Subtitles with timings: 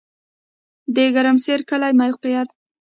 [0.95, 2.49] د ګرمسر کلی موقعیت